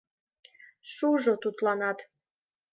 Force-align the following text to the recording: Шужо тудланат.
Шужо 0.91 1.33
тудланат. 1.41 1.97